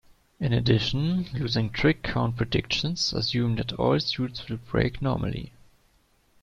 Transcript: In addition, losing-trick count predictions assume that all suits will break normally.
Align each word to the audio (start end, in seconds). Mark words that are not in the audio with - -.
In 0.39 0.51
addition, 0.51 1.25
losing-trick 1.31 2.01
count 2.01 2.35
predictions 2.35 3.13
assume 3.13 3.57
that 3.57 3.73
all 3.73 3.99
suits 3.99 4.49
will 4.49 4.57
break 4.57 4.99
normally. 4.99 5.53